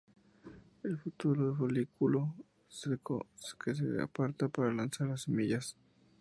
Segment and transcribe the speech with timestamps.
[0.81, 2.33] El fruto es un folículo
[2.67, 3.27] seco
[3.63, 5.77] que se aparta para lanzar las semillas.